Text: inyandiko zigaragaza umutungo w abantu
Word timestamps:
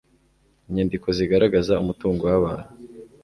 inyandiko 0.67 1.07
zigaragaza 1.17 1.73
umutungo 1.83 2.21
w 2.31 2.33
abantu 2.39 2.69